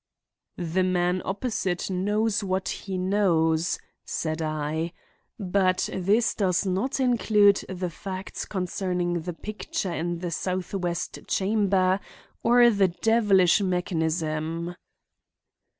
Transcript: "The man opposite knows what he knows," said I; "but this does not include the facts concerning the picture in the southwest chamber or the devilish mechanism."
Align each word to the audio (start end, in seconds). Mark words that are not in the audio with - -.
"The 0.57 0.81
man 0.81 1.21
opposite 1.25 1.87
knows 1.91 2.43
what 2.43 2.69
he 2.69 2.97
knows," 2.97 3.77
said 4.03 4.41
I; 4.41 4.93
"but 5.37 5.89
this 5.93 6.33
does 6.33 6.65
not 6.65 6.99
include 6.99 7.63
the 7.69 7.91
facts 7.91 8.45
concerning 8.45 9.21
the 9.21 9.33
picture 9.33 9.93
in 9.93 10.17
the 10.17 10.31
southwest 10.31 11.19
chamber 11.27 11.99
or 12.41 12.71
the 12.71 12.87
devilish 12.87 13.61
mechanism." 13.61 14.73